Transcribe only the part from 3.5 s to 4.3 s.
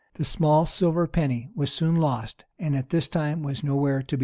nowhere to be found.